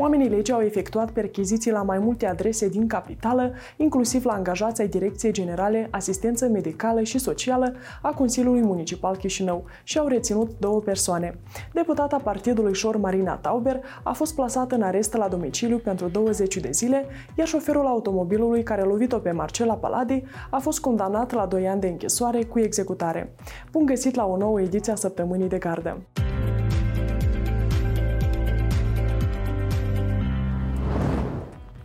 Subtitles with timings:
[0.00, 4.88] Oamenii legii au efectuat perchiziții la mai multe adrese din capitală, inclusiv la angajații ai
[4.88, 11.38] Direcției Generale Asistență Medicală și Socială a Consiliului Municipal Chișinău și au reținut două persoane.
[11.72, 16.70] Deputata partidului Șor Marina Tauber a fost plasată în arest la domiciliu pentru 20 de
[16.72, 21.68] zile, iar șoferul automobilului care a lovit-o pe Marcela Paladi a fost condamnat la 2
[21.68, 23.34] ani de închisoare cu executare.
[23.72, 25.96] Bun găsit la o nouă ediție a Săptămânii de Gardă!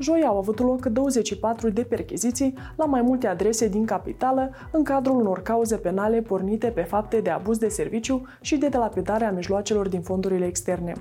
[0.04, 5.20] Joi au avut loc 24 de percheziții la mai multe adrese din capitală în cadrul
[5.20, 9.88] unor cauze penale pornite pe fapte de abuz de serviciu și de delapidare a mijloacelor
[9.88, 10.94] din fondurile externe.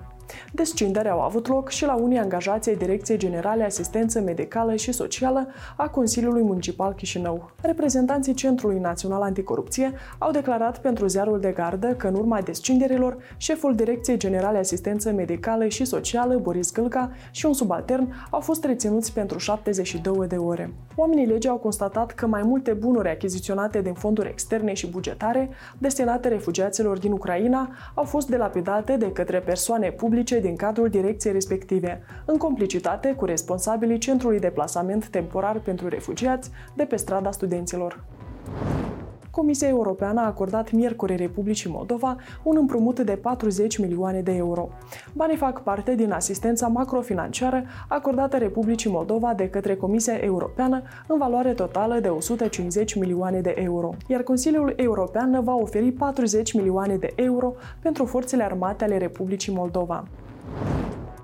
[0.52, 5.46] Descindere au avut loc și la unii angajați ai Direcției Generale Asistență Medicală și Socială
[5.76, 7.50] a Consiliului Municipal Chișinău.
[7.62, 13.74] Reprezentanții Centrului Național Anticorupție au declarat pentru ziarul de gardă că în urma descinderilor, șeful
[13.74, 19.38] Direcției Generale Asistență Medicală și Socială, Boris Gâlca, și un subaltern au fost reținuți pentru
[19.38, 20.72] 72 de ore.
[20.96, 26.28] Oamenii legii au constatat că mai multe bunuri achiziționate din fonduri externe și bugetare, destinate
[26.28, 32.02] refugiaților din Ucraina, au fost delapidate de către persoane publice publice din cadrul direcției respective,
[32.24, 38.04] în complicitate cu responsabilii Centrului de Plasament Temporar pentru Refugiați de pe strada studenților.
[39.32, 44.68] Comisia Europeană a acordat miercuri Republicii Moldova un împrumut de 40 milioane de euro.
[45.12, 51.52] Banii fac parte din asistența macrofinanciară acordată Republicii Moldova de către Comisia Europeană în valoare
[51.52, 57.54] totală de 150 milioane de euro, iar Consiliul European va oferi 40 milioane de euro
[57.82, 60.04] pentru forțele armate ale Republicii Moldova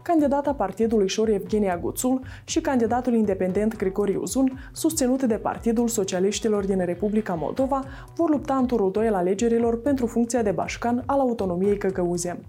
[0.09, 6.84] candidata partidului Șor Evgenia Guțul și candidatul independent Grigori Uzun, susținute de Partidul Socialiștilor din
[6.84, 7.84] Republica Moldova,
[8.15, 12.41] vor lupta în turul 2 al alegerilor pentru funcția de bașcan al autonomiei Găgăuzie.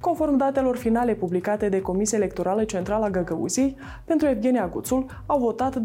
[0.00, 5.78] Conform datelor finale publicate de Comisia Electorală Centrală a Găgăuziei, pentru Evgenia Guțul au votat
[5.78, 5.82] 26,47%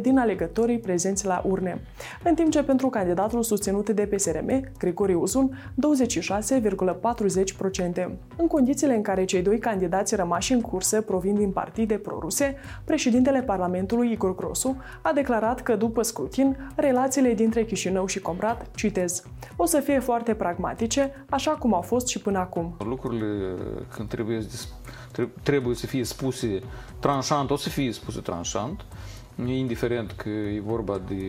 [0.00, 1.80] din alegătorii prezenți la urne,
[2.24, 5.58] în timp ce pentru candidatul susținut de PSRM, Grigori Uzun,
[8.00, 8.10] 26,40%.
[8.36, 13.42] În condițiile în care cei doi candidați rămași în cursă provin din partide proruse, președintele
[13.42, 19.22] Parlamentului Igor Grosu a declarat că după scrutin, relațiile dintre Chișinău și Comrat, citez,
[19.56, 22.74] o să fie foarte pragmatice, așa cum au fost și până acum.
[22.84, 23.54] Lucrurile
[23.94, 24.46] când trebuie,
[25.42, 26.60] trebuie să fie spuse
[27.00, 28.84] tranșant, o să fie spuse tranșant,
[29.46, 31.24] indiferent că e vorba de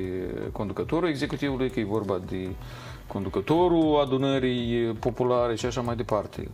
[0.51, 2.49] conducătorul executivului, că e vorba de
[3.11, 6.47] conducătorul adunării populare și așa mai departe.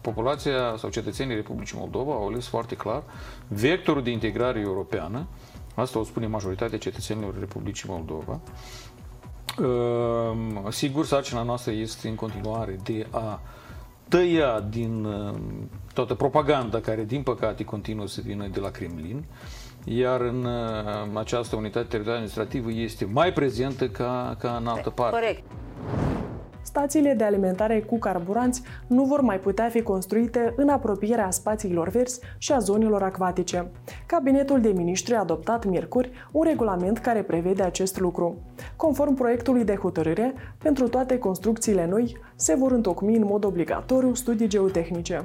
[0.00, 3.02] Populația sau cetățenii Republicii Moldova au ales foarte clar
[3.48, 5.26] vectorul de integrare europeană,
[5.74, 8.40] asta o spune majoritatea cetățenilor Republicii Moldova.
[10.68, 13.40] Sigur, sarcina noastră este în continuare de a
[14.08, 15.06] tăia din
[15.94, 19.24] toată propaganda care, din păcate, continuă să vină de la Kremlin,
[19.88, 25.18] iar în uh, această unitate teritorială administrativă este mai prezentă ca, ca în altă parte.
[25.18, 25.42] Corect.
[26.62, 32.20] Stațiile de alimentare cu carburanți nu vor mai putea fi construite în apropierea spațiilor verzi
[32.38, 33.70] și a zonelor acvatice.
[34.06, 38.38] Cabinetul de Ministri a adoptat miercuri un regulament care prevede acest lucru.
[38.76, 44.48] Conform proiectului de hotărâre, pentru toate construcțiile noi se vor întocmi în mod obligatoriu studii
[44.48, 45.24] geotehnice.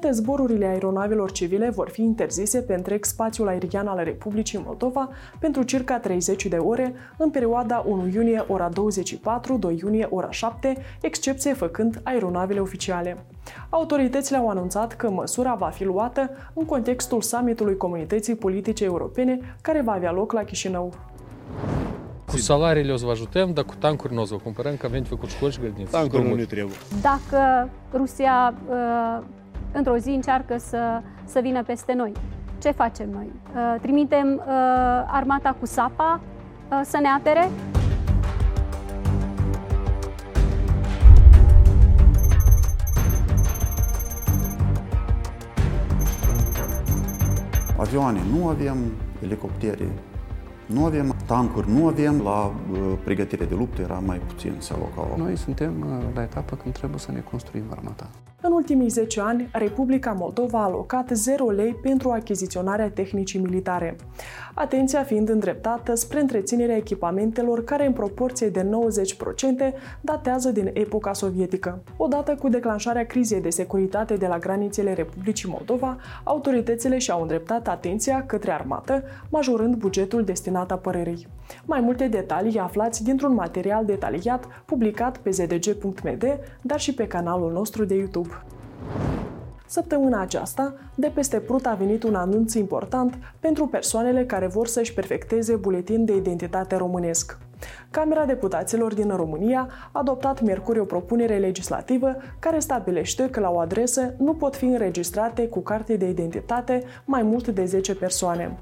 [0.00, 5.62] Toate zborurile aeronavelor civile vor fi interzise pe întreg spațiul aerian al Republicii Moldova pentru
[5.62, 11.52] circa 30 de ore în perioada 1 iunie ora 24, 2 iunie ora 7, excepție
[11.52, 13.24] făcând aeronavele oficiale.
[13.68, 19.82] Autoritățile au anunțat că măsura va fi luată în contextul summitului Comunității Politice Europene care
[19.82, 20.92] va avea loc la Chișinău.
[22.26, 24.86] Cu salariile o să vă ajutăm, dar cu tancuri nu o să vă cumpărăm, că
[24.86, 25.90] avem făcut școli și grădinițe.
[25.90, 26.76] Tancuri nu ne trebuie.
[27.02, 29.24] Dacă Rusia uh,
[29.72, 32.12] într-o zi încearcă să, să vină peste noi.
[32.58, 33.32] Ce facem noi?
[33.54, 34.44] Uh, trimitem uh,
[35.06, 36.20] armata cu sapa
[36.70, 37.48] uh, să ne apere?
[47.78, 48.76] Avioane nu avem,
[49.22, 49.88] elicoptere
[50.66, 52.52] nu avem, tancuri nu avem, la
[53.04, 55.14] pregătire de luptă era mai puțin se alocau.
[55.16, 55.72] Noi suntem
[56.14, 58.06] la etapa când trebuie să ne construim armata.
[58.40, 63.96] În ultimii 10 ani, Republica Moldova a alocat 0 lei pentru achiziționarea tehnicii militare,
[64.54, 68.68] atenția fiind îndreptată spre întreținerea echipamentelor care în proporție de
[69.70, 71.82] 90% datează din epoca sovietică.
[71.96, 78.26] Odată cu declanșarea crizei de securitate de la granițele Republicii Moldova, autoritățile și-au îndreptat atenția
[78.26, 81.26] către armată, majorând bugetul destinat apărării.
[81.64, 81.78] Mai.
[81.78, 87.84] Mai multe detalii aflați dintr-un material detaliat publicat pe zdg.md, dar și pe canalul nostru
[87.84, 88.27] de YouTube.
[89.66, 94.94] Săptămâna aceasta, de peste Prut a venit un anunț important pentru persoanele care vor să-și
[94.94, 97.38] perfecteze buletin de identitate românesc.
[97.90, 103.58] Camera Deputaților din România a adoptat miercuri o propunere legislativă care stabilește că la o
[103.58, 108.58] adresă nu pot fi înregistrate cu carte de identitate mai mult de 10 persoane.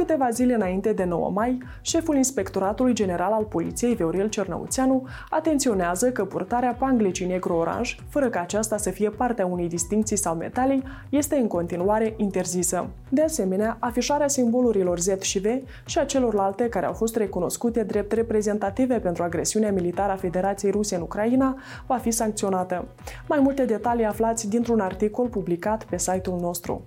[0.00, 6.24] Câteva zile înainte de 9 mai, șeful Inspectoratului General al Poliției, Viorel Cernăuțeanu, atenționează că
[6.24, 11.46] purtarea panglicii negru-oranj, fără ca aceasta să fie partea unei distincții sau metalii, este în
[11.46, 12.86] continuare interzisă.
[13.08, 15.46] De asemenea, afișarea simbolurilor Z și V
[15.84, 20.94] și a celorlalte care au fost recunoscute drept reprezentative pentru agresiunea militară a Federației Ruse
[20.94, 21.56] în Ucraina
[21.86, 22.84] va fi sancționată.
[23.28, 26.82] Mai multe detalii aflați dintr-un articol publicat pe site-ul nostru.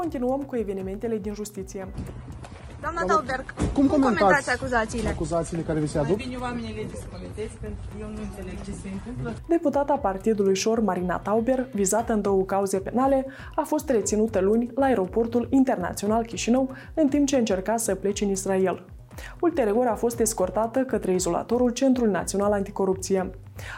[0.00, 1.88] Continuăm cu evenimentele din justiție.
[2.80, 5.08] Doamna Tauberg, cum, cum comentați, comentați acuzațiile?
[5.08, 6.16] Acuzațiile care vi se aduc?
[6.16, 9.34] Mai bine oamenii legii să comenteze, pentru că eu nu înțeleg ce se întâmplă.
[9.48, 14.86] Deputata Partidului Șor, Marina Tauber, vizată în două cauze penale, a fost reținută luni la
[14.86, 18.84] aeroportul internațional Chișinău, în timp ce încerca să plece în Israel.
[19.40, 23.30] Ulterior a fost escortată către izolatorul Centrul Național Anticorupție.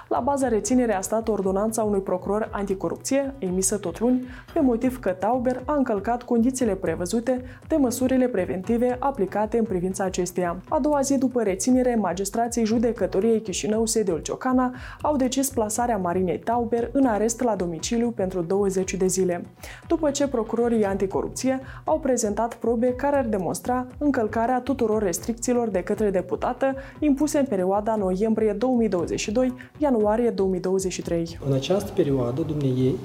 [0.09, 5.11] La baza reținerii a stat ordonanța unui procuror anticorupție, emisă tot luni, pe motiv că
[5.11, 10.57] Tauber a încălcat condițiile prevăzute de măsurile preventive aplicate în privința acesteia.
[10.69, 16.89] A doua zi după reținere, magistrații judecătoriei Chișinău, sediul Ciocana, au decis plasarea Marinei Tauber
[16.93, 19.45] în arest la domiciliu pentru 20 de zile.
[19.89, 26.11] După ce procurorii anticorupție au prezentat probe care ar demonstra încălcarea tuturor restricțiilor de către
[26.11, 31.39] deputată impuse în perioada noiembrie 2022 ianuarie 2023.
[31.47, 32.97] În această perioadă, dumneiei,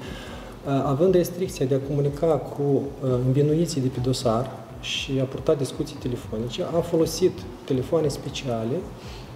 [0.84, 2.82] având restricția de a comunica cu
[3.26, 4.50] învinuiții de pe dosar
[4.80, 7.32] și a purta discuții telefonice, a folosit
[7.64, 8.76] telefoane speciale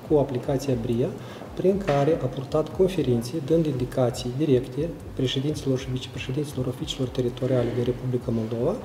[0.08, 1.08] cu aplicația BRIA,
[1.54, 8.30] prin care a purtat conferințe, dând indicații directe președinților și vicepreședinților oficiilor teritoriale din Republica
[8.30, 8.76] Moldova,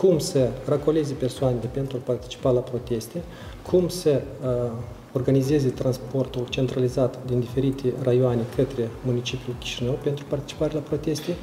[0.00, 3.22] cum să racoleze persoanele pentru a participa la proteste,
[3.70, 4.70] cum să uh,
[5.12, 11.36] organizeze transportul centralizat din diferite raioane către municipiul Chișinău pentru participare la proteste,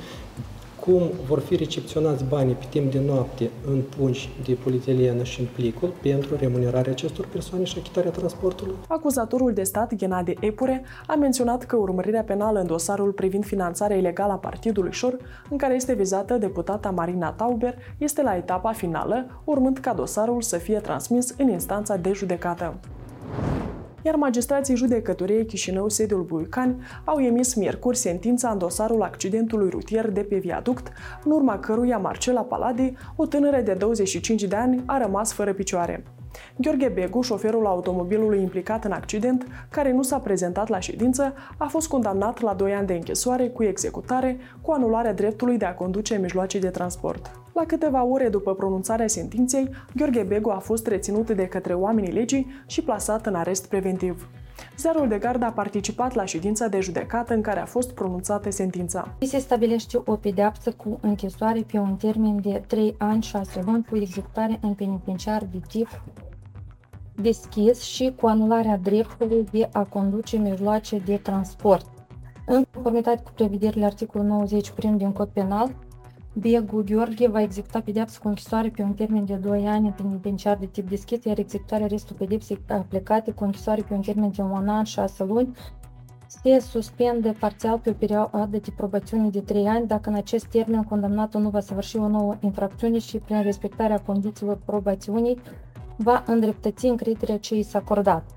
[0.87, 5.47] cum vor fi recepționați banii pe timp de noapte în pungi de polietielenă și în
[5.55, 8.75] plicul pentru remunerarea acestor persoane și achitarea transportului.
[8.87, 14.31] Acuzatorul de stat, Ghenade Epure, a menționat că urmărirea penală în dosarul privind finanțarea ilegală
[14.31, 15.17] a Partidului Șor,
[15.49, 20.57] în care este vizată deputata Marina Tauber, este la etapa finală, urmând ca dosarul să
[20.57, 22.73] fie transmis în instanța de judecată
[24.01, 30.21] iar magistrații judecătoriei Chișinău, sediul Buicani, au emis miercuri sentința în dosarul accidentului rutier de
[30.21, 30.91] pe viaduct,
[31.23, 36.03] în urma căruia Marcela Paladi, o tânără de 25 de ani, a rămas fără picioare.
[36.57, 41.87] Gheorghe Begu, șoferul automobilului implicat în accident, care nu s-a prezentat la ședință, a fost
[41.87, 46.59] condamnat la 2 ani de închisoare cu executare, cu anularea dreptului de a conduce mijloace
[46.59, 47.31] de transport.
[47.57, 52.47] La câteva ore după pronunțarea sentinței, Gheorghe Begu a fost reținut de către oamenii legii
[52.67, 54.29] și plasat în arest preventiv.
[54.77, 59.15] Zarul de gardă a participat la ședința de judecată în care a fost pronunțată sentința.
[59.19, 63.97] Se stabilește o pedeapsă cu închisoare pe un termen de 3 ani 6 luni cu
[63.97, 66.01] executare în penitenciar de tip
[67.21, 71.85] deschis și cu anularea dreptului de a conduce mijloace de transport.
[72.45, 75.75] În conformitate cu prevederile articolului 90 prim din cod penal,
[76.39, 80.57] Biegu Gheorghe va executa pedeapsă cu închisoare pe un termen de 2 ani în penitenciar
[80.57, 84.53] de tip deschis, iar executarea restul pedepsei aplicate cu închisoare pe un termen de 1
[84.53, 85.55] an 6 luni
[86.27, 90.83] se suspendă parțial pe o perioadă de probațiune de 3 ani dacă în acest termen
[90.83, 95.39] condamnatul nu va săvârși o nouă infracțiune și prin respectarea condițiilor probațiunii
[95.97, 98.36] va îndreptăți încrederea ce i s-a acordat.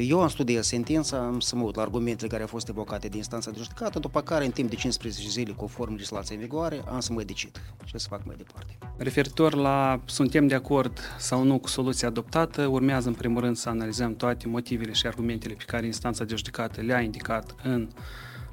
[0.00, 3.16] Eu am studiat sentința, am să mă uit la argumentele care au fost evocate de
[3.16, 7.00] instanța de judecată, după care, în timp de 15 zile, conform legislației în vigoare, am
[7.00, 8.78] să mă decid ce să fac mai departe.
[8.96, 13.68] Referitor la suntem de acord sau nu cu soluția adoptată, urmează în primul rând să
[13.68, 17.88] analizăm toate motivele și argumentele pe care instanța de judecată le-a indicat în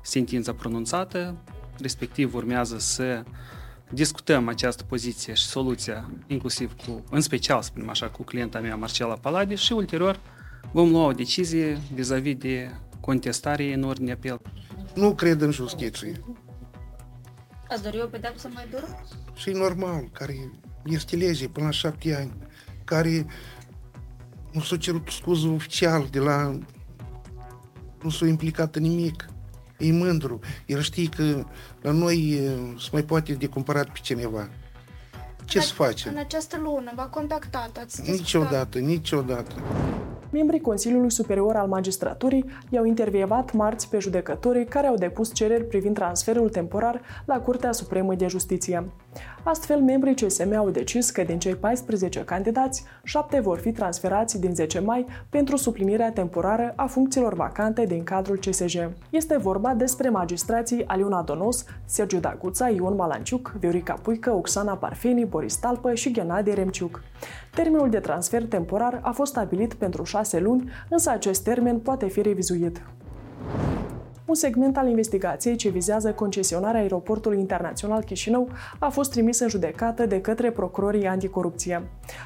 [0.01, 1.35] sentința pronunțată,
[1.77, 3.23] respectiv urmează să
[3.89, 8.75] discutăm această poziție și soluția, inclusiv cu, în special, să spunem așa, cu clienta mea,
[8.75, 10.19] Marcela Paladi, și ulterior
[10.71, 14.41] vom lua o decizie vis-a-vis de contestare în ordine apel.
[14.93, 16.21] Nu cred în justiție.
[17.69, 19.03] Ați dori o pedeapsă mai dură?
[19.33, 20.51] Și normal, care
[20.85, 22.33] este lege până la șapte ani,
[22.83, 23.25] care
[24.51, 26.59] nu s-a cerut scuză oficial de la...
[28.01, 29.25] nu s-a implicat în nimic.
[29.77, 30.39] e mândru.
[30.65, 31.45] El știe că
[31.81, 32.39] la noi
[32.79, 34.49] se mai poate de cumpărat pe cineva.
[35.45, 36.11] Ce să facem?
[36.11, 39.53] În această lună v-a contactat, ați Niciodată, niciodată.
[40.35, 45.95] Membrii Consiliului Superior al Magistraturii i-au intervievat marți pe judecătorii care au depus cereri privind
[45.95, 48.91] transferul temporar la Curtea Supremă de Justiție.
[49.43, 54.55] Astfel, membrii CSM au decis că din cei 14 candidați, 7 vor fi transferați din
[54.55, 58.75] 10 mai pentru suplinirea temporară a funcțiilor vacante din cadrul CSJ.
[59.09, 65.55] Este vorba despre magistrații Aliuna Donos, Sergiu Daguța, Ion Malanciuc, Viorica Puică, Oxana Parfeni, Boris
[65.55, 67.01] Talpă și Ghenadie Remciuc.
[67.53, 72.21] Termenul de transfer temporar a fost stabilit pentru 6 luni, însă acest termen poate fi
[72.21, 72.81] revizuit.
[74.27, 80.05] Un segment al investigației ce vizează concesionarea aeroportului internațional Chișinău a fost trimis în judecată
[80.05, 81.83] de către procurorii anticorupție.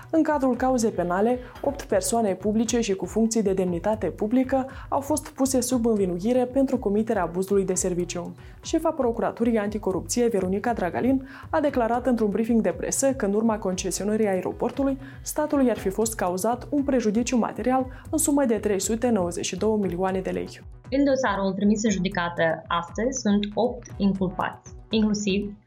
[0.10, 5.30] În cadrul cauzei penale, 8 persoane publice și cu funcții de demnitate publică au fost
[5.30, 8.36] puse sub învinuire pentru comiterea abuzului de serviciu.
[8.62, 14.28] Șefa Procuraturii Anticorupție, Veronica Dragalin, a declarat într-un briefing de presă că în urma concesionării
[14.28, 20.30] aeroportului, statului ar fi fost cauzat un prejudiciu material în sumă de 392 milioane de
[20.30, 20.62] lei.
[20.92, 25.58] În dosarul trimis în judecată astăzi sunt 8 inculpați, inclusiv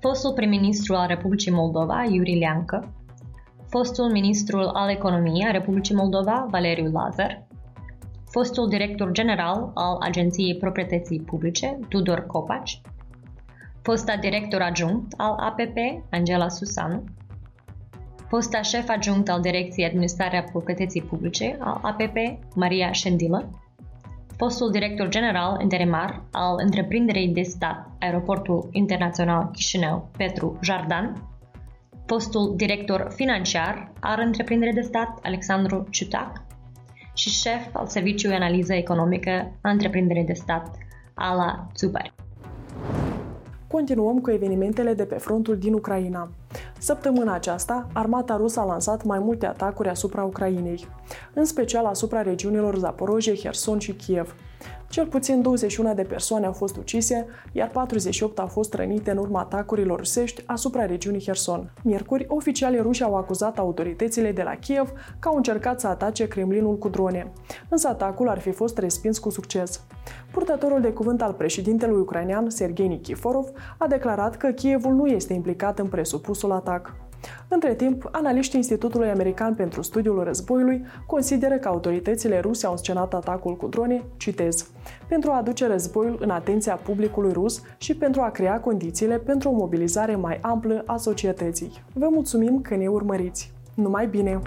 [0.00, 2.92] fostul prim-ministru al Republicii Moldova, Iuri Leancă,
[3.68, 7.46] fostul ministru al economiei a Republicii Moldova, Valeriu Lazar,
[8.30, 12.80] fostul director general al Agenției Proprietății Publice, Tudor Copaci,
[13.82, 15.76] fosta director adjunct al APP,
[16.10, 17.04] Angela Susanu,
[18.28, 22.16] fosta șef adjunct al Direcției Administrarea Proprietății Publice al APP,
[22.54, 23.63] Maria Șendilă,
[24.36, 31.28] fostul director general interimar al întreprinderii de stat Aeroportul Internațional Chișinău, Petru Jardan,
[32.06, 36.42] fostul director financiar al întreprinderii de stat Alexandru Ciutac
[37.14, 40.76] și șef al Serviciului Analiză Economică a întreprinderii de stat
[41.14, 42.12] Ala Tsubari.
[43.68, 46.30] Continuăm cu evenimentele de pe frontul din Ucraina.
[46.78, 50.88] Săptămâna aceasta, armata rusă a lansat mai multe atacuri asupra Ucrainei,
[51.34, 54.34] în special asupra regiunilor Zaporojie, Herson și Kiev.
[54.88, 59.40] Cel puțin 21 de persoane au fost ucise, iar 48 au fost rănite în urma
[59.40, 61.72] atacurilor rusești asupra regiunii Herson.
[61.82, 66.78] Miercuri, oficialii ruși au acuzat autoritățile de la Kiev că au încercat să atace Kremlinul
[66.78, 67.32] cu drone,
[67.68, 69.82] însă atacul ar fi fost respins cu succes.
[70.32, 75.78] Purtătorul de cuvânt al președintelui ucrainean, Sergei Nikiforov, a declarat că Kievul nu este implicat
[75.78, 76.94] în presupusul atac.
[77.48, 83.56] Între timp, analiștii Institutului American pentru Studiul Războiului consideră că autoritățile ruse au scenat atacul
[83.56, 84.70] cu drone, citez,
[85.08, 89.52] pentru a aduce războiul în atenția publicului rus și pentru a crea condițiile pentru o
[89.52, 91.84] mobilizare mai amplă a societății.
[91.92, 93.52] Vă mulțumim că ne urmăriți!
[93.74, 94.40] Numai bine!